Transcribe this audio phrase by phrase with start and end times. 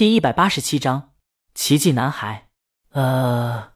[0.00, 1.12] 第一百八十七章
[1.52, 2.48] 奇迹男孩。
[2.92, 3.72] 呃，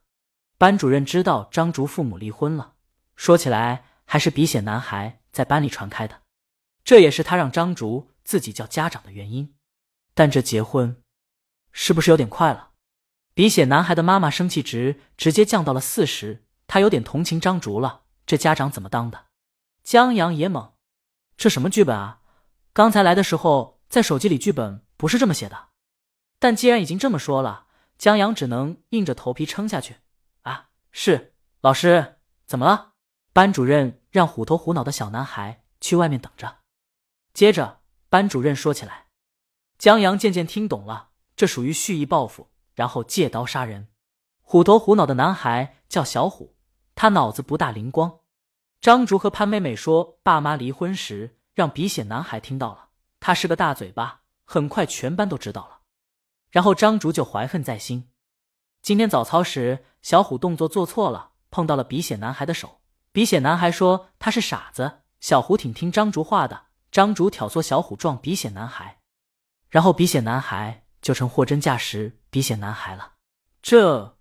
[0.57, 2.77] 班主任知道张竹父母离婚了，
[3.15, 6.23] 说起来还是鼻血男孩在班里传开的，
[6.83, 9.55] 这也是他让张竹自己叫家长的原因。
[10.15, 11.03] 但这结婚
[11.73, 12.71] 是不是有点快了？
[13.35, 18.05] 鼻血男孩的妈妈生气值直接降到了四十，他有点同情张竹了。
[18.25, 19.27] 这家长怎么当的？
[19.83, 20.71] 江阳也懵，
[21.37, 22.23] 这什么剧本啊？
[22.73, 25.69] 刚才来的时候在手机里剧本不是这么写的。
[26.39, 27.67] 但既然已经这么说了，
[27.97, 29.97] 江阳只能硬着头皮撑下去。
[30.43, 32.93] 啊，是老师，怎么了？
[33.33, 36.59] 班主任让虎头虎脑的小男孩去外面等着。
[37.33, 39.07] 接着，班主任说起来，
[39.79, 43.89] 江阳渐渐听懂了，这属于蓄意报复，然后借刀杀人。
[44.41, 46.55] 虎头虎脑的男孩叫小虎，
[46.95, 48.21] 他脑子不大灵光。
[48.81, 55.74] 张竹和潘美美说爸妈离婚时，让鼻血男孩听到了，他是个大嘴巴，很快全班都知道了。
[56.55, 58.13] 然后张竹就怀恨在心。
[58.81, 62.81] 今天早操时，小虎动作做错了，碰到了鼻血男孩的手。
[63.11, 65.01] 鼻血男孩说他是傻子。
[65.19, 66.67] 小虎挺听张竹话的。
[66.93, 69.01] 张竹挑唆小虎撞鼻血男孩，
[69.69, 73.15] 然后鼻血男孩就成货真价实鼻血男孩了。
[73.61, 74.17] 这，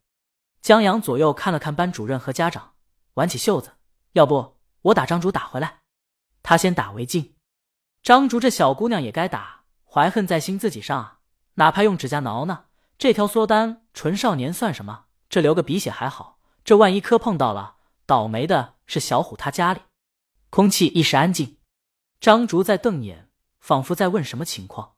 [0.60, 2.74] 江阳左右看了看班主任和家长，
[3.14, 3.74] 挽起袖子，
[4.14, 5.82] 要不我打张竹打回来？
[6.42, 7.36] 他先打为敬。
[8.02, 11.20] 张竹这小姑娘也该打，怀恨在心自己上啊。
[11.56, 12.66] 哪怕用指甲挠呢？
[12.98, 15.06] 这条缩单纯少年算什么？
[15.30, 19.82] 这流个鼻血还好，这万一磕碰到了，倒霉的是小虎他家里。
[20.50, 21.58] 空气一时安静，
[22.20, 24.94] 张竹在瞪眼，仿佛在问什么情况。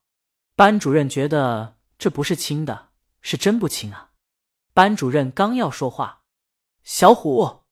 [0.55, 2.89] 班主任觉得这不是亲的，
[3.21, 4.11] 是真不亲啊。
[4.73, 6.23] 班主任刚要说话，
[6.83, 7.63] 小虎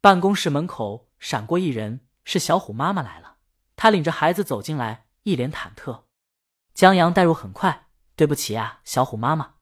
[0.00, 3.36] 办公室门口闪过一人，是小虎妈妈来了。
[3.74, 6.04] 她领着孩子走进来，一脸忐忑。
[6.72, 7.83] 江阳带入很快。
[8.16, 9.54] 对不起呀，小虎妈妈。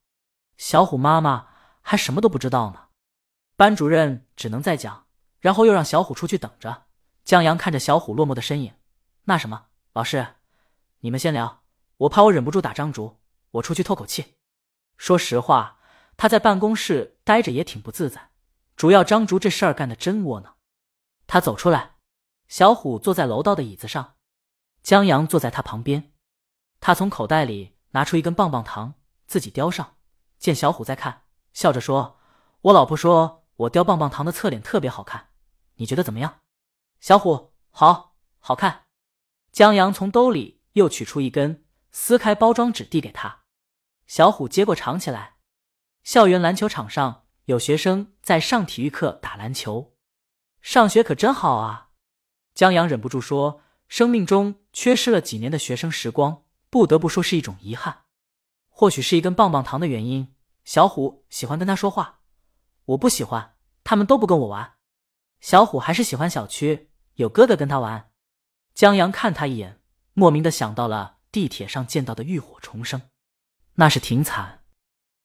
[0.57, 1.49] 小虎妈妈
[1.81, 2.89] 还什么都不知道呢。
[3.57, 5.07] 班主任只能再讲，
[5.41, 6.87] 然后又让小虎出去等着。
[7.25, 8.75] 江阳看着小虎落寞的身影，
[9.25, 10.35] 那什么，老师，
[11.01, 11.63] 你们先聊，
[11.99, 13.21] 我怕我忍不住打张竹，
[13.53, 14.35] 我出去透口气。
[14.97, 15.79] 说实话，
[16.17, 18.31] 他在办公室待着也挺不自在，
[18.77, 20.57] 主要张竹这事儿干的真窝囊。
[21.27, 21.97] 他走出来，
[22.49, 24.17] 小虎坐在楼道的椅子上，
[24.83, 26.13] 江阳坐在他旁边，
[26.81, 27.72] 他从口袋里。
[27.93, 28.95] 拿出一根棒棒糖，
[29.27, 29.97] 自己叼上。
[30.39, 31.23] 见小虎在看，
[31.53, 32.19] 笑着说
[32.63, 35.29] ：“我老婆说我叼棒棒糖的侧脸特别好看，
[35.77, 36.41] 你觉得怎么样？”
[37.01, 38.83] 小虎：“好，好看。”
[39.53, 43.43] 江阳从兜里又取出一根，撕开包装纸递给他。
[44.07, 45.37] 小虎接过尝起来。
[46.03, 49.95] 校园篮球场上有学生在上体育课打篮球，
[50.61, 51.91] 上学可真好啊！
[52.55, 56.42] 江阳忍不住说：“生命中缺失了几年的学生时光。”
[56.73, 58.05] 不得不说是一种遗憾，
[58.71, 60.35] 或许是一根棒棒糖的原因。
[60.65, 62.21] 小虎喜欢跟他说话，
[62.87, 64.77] 我不喜欢，他们都不跟我玩。
[65.43, 68.11] 小虎还是喜欢小区，有哥哥跟他玩。
[68.73, 69.83] 江阳看他一眼，
[70.15, 73.03] 莫名的想到了地铁上见到的浴火重生，
[73.75, 74.65] 那是挺惨。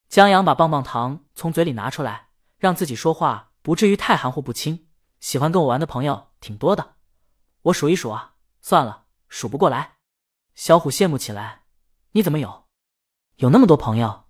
[0.10, 4.90] 江阳把棒棒糖从嘴里拿出来，让自己说话不至于太含糊不清。
[5.22, 6.96] 喜欢跟我玩的朋友挺多的，
[7.62, 9.97] 我数一数啊，算了，数不过来。
[10.58, 11.66] 小虎羡慕起来
[12.14, 12.66] ：“你怎么有？
[13.36, 14.24] 有那么多朋友？”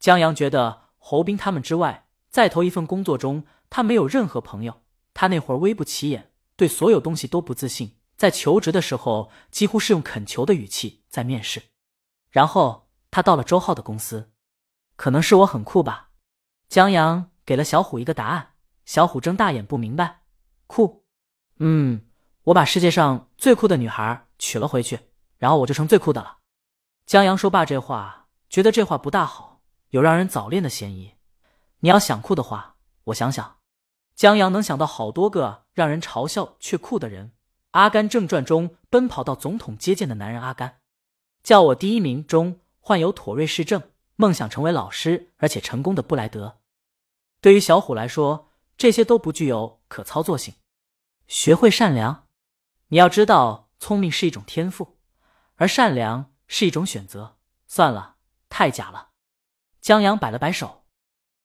[0.00, 4.82] 江阳觉得侯斌他们之外，在头一份工作中，他没有任何朋友。
[5.12, 7.98] 他那会儿微不起眼，对所有东西都不自信。
[8.16, 11.62] 在求职的时候，几乎是用恳求的语气在面试。
[12.30, 14.32] 然后他到了周浩的公司，
[14.96, 16.12] 可能是我很酷吧？
[16.70, 18.54] 江阳给了小虎一个答案。
[18.86, 20.22] 小虎睁大眼不明白
[20.66, 21.04] ：“酷？
[21.58, 22.06] 嗯，
[22.44, 25.00] 我把世界上最酷的女孩娶了回去。”
[25.38, 26.38] 然后我就成最酷的了。
[27.06, 31.14] 江阳说罢这话，觉得这话不大好，有让人早恋的嫌疑。
[31.80, 33.56] 你要想酷的话，我想想。
[34.14, 37.28] 江阳能想到好多个让人嘲笑却酷的人。
[37.70, 40.80] 《阿甘正传》中奔跑到总统接见的男人阿甘，
[41.42, 46.58] 叫我第一名中患有妥瑞氏症，梦想成为老师而且成功的布莱德。
[47.40, 50.54] 对于小虎来说，这些都不具有可操作性。
[51.28, 52.26] 学会善良，
[52.88, 54.97] 你要知道，聪明是一种天赋。
[55.58, 57.36] 而善良是一种选择。
[57.66, 58.16] 算了，
[58.48, 59.10] 太假了。
[59.80, 60.84] 江阳摆了摆手，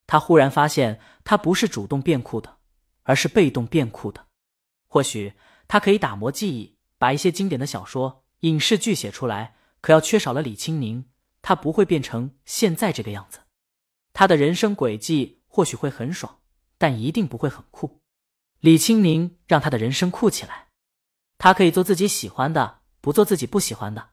[0.08, 2.58] 他忽然发现，他不是主动变酷的，
[3.04, 4.28] 而是被动变酷的。
[4.88, 5.34] 或许
[5.68, 9.56] 他可以打磨记忆，把一些经典的小说、影视剧写出来。
[9.82, 11.10] 可要缺少了李青宁，
[11.42, 13.42] 他不会变成现在这个样子。
[14.14, 16.40] 他的人生轨迹或许会很爽，
[16.78, 18.00] 但一定不会很酷。
[18.62, 20.70] 李青宁让他的人生酷起来。
[21.38, 22.83] 他可以做自己喜欢的。
[23.04, 24.12] 不做自己不喜欢的，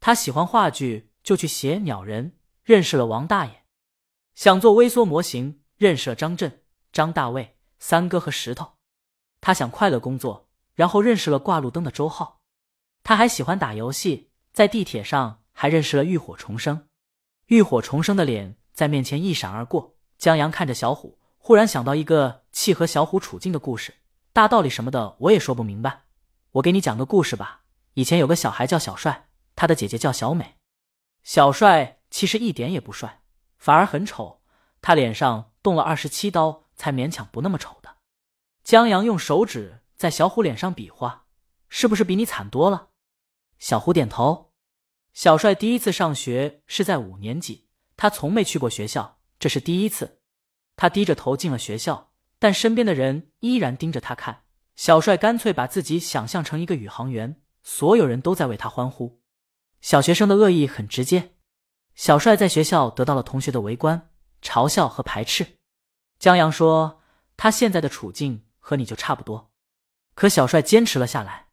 [0.00, 2.32] 他喜欢话剧就去写鸟人，
[2.62, 3.52] 认识了王大爷；
[4.34, 8.76] 想做微缩模型，认识了张震、张大卫、三哥和石头。
[9.42, 12.40] 他想快乐工作，然后认识了挂路灯的周浩。
[13.02, 16.88] 他还喜欢打游戏，在地铁上还认识了浴火重生。
[17.48, 19.96] 浴火重生的脸在面前一闪而过。
[20.16, 23.92] 江阳看着小虎，忽然想到一个契合小虎处境的故事。
[24.32, 26.04] 大道理什么的我也说不明白，
[26.52, 27.63] 我给你讲个故事吧。
[27.94, 30.56] 以前有个小孩叫小帅，他的姐姐叫小美。
[31.22, 33.22] 小帅其实一点也不帅，
[33.56, 34.42] 反而很丑。
[34.80, 37.96] 他脸上动了二十七刀，才勉强不那么丑的。
[38.62, 41.26] 江阳用手指在小虎脸上比划，
[41.68, 42.90] 是不是比你惨多了？
[43.58, 44.52] 小虎点头。
[45.12, 50.20] 小帅第一次上学是在五年级，他从没去过学校，这是第一次。
[50.76, 54.42] 他低着头进了学校，但身边的人依然盯着他看。
[54.74, 59.20] 小帅干脆把自己想象成一个宇航员，所有人都在为他欢呼。
[59.80, 61.34] 小学生的恶意很直接。
[61.96, 65.58] 小帅在学校得到了同学的围观、嘲笑和排斥。
[66.18, 67.00] 江阳说
[67.36, 69.50] ：“他现在的处境和你就差不多。”
[70.14, 71.48] 可小帅坚持了下来。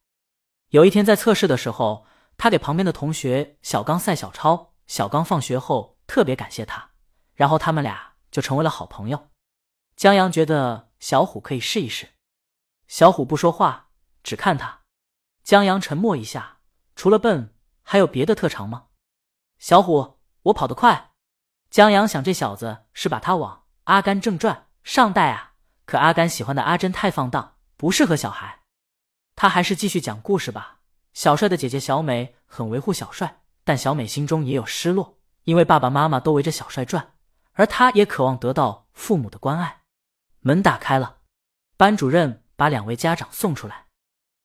[0.69, 2.05] 有一天在测试的时候，
[2.37, 4.75] 他给旁边的同学小刚赛小抄。
[4.87, 6.91] 小刚放学后特别感谢他，
[7.33, 9.29] 然后他们俩就成为了好朋友。
[9.95, 12.09] 江阳觉得小虎可以试一试。
[12.87, 13.91] 小虎不说话，
[14.21, 14.80] 只看他。
[15.43, 16.59] 江阳沉默一下，
[16.95, 18.85] 除了笨，还有别的特长吗？
[19.57, 21.11] 小虎，我跑得快。
[21.69, 25.53] 江阳想，这小子是把他往《阿甘正传》上带啊。
[25.85, 28.61] 可阿甘喜欢的阿珍太放荡，不适合小孩。
[29.35, 30.79] 他还是继续讲故事吧。
[31.13, 37.15] 小帅的姐姐小美很维护小帅，但小美心中也有失落，因为爸爸妈妈都围着小帅转，
[37.53, 39.81] 而她也渴望得到父母的关爱。
[40.39, 41.17] 门打开了，
[41.75, 43.87] 班主任把两位家长送出来。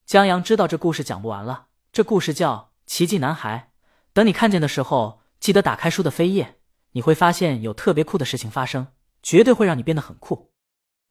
[0.07, 3.73] 江阳知道这故事讲不完了，这故事叫《奇迹男孩》。
[4.13, 6.61] 等你看见的时候，记得打开书的扉页，
[6.93, 8.87] 你会发现有特别酷的事情发生，
[9.21, 10.53] 绝对会让你变得很酷。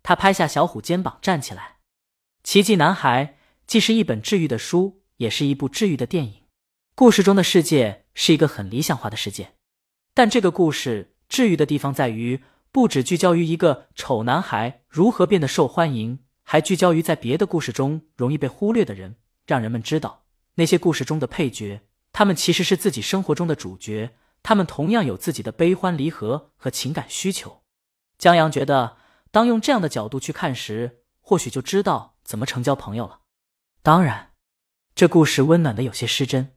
[0.01, 1.80] 他拍下小虎肩膀，站起来。
[2.44, 3.38] 奇迹男孩。
[3.68, 6.44] 既是一本治愈的书，也是一部治愈的电影。
[6.94, 9.56] 故事中的世界是一个很理想化的世界，
[10.13, 21.81] 但这个故事治愈的地方在于，不只聚焦于一个丑男孩如何变得受欢迎，还聚焦于在别的故事中容易被忽略的人，让人们知道那些故事中的配角，
[22.13, 27.63] 他们其实是自己生活中的主角，他们同样有自己的悲欢离合和情感需求。
[28.19, 28.97] 江阳觉得，
[29.31, 33.21] 当用这样的角度去看时，或许就知道怎么成交朋友了。
[33.81, 34.31] 当然，
[34.94, 36.53] 这故事温暖的有些失真，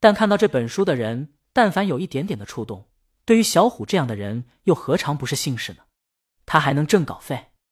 [0.00, 2.88] 但看到这本书的人，但凡有一点点的触动，
[3.26, 5.82] 对于小虎这样的人，又何尝不是幸事呢？
[6.46, 7.49] 他还能挣稿费。